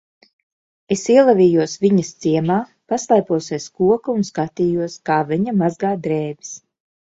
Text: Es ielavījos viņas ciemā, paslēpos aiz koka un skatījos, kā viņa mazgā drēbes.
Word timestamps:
Es 0.95 1.03
ielavījos 1.15 1.75
viņas 1.83 2.09
ciemā, 2.25 2.57
paslēpos 2.95 3.51
aiz 3.59 3.69
koka 3.83 4.17
un 4.17 4.27
skatījos, 4.33 4.99
kā 5.11 5.21
viņa 5.31 5.57
mazgā 5.63 5.95
drēbes. 6.11 6.59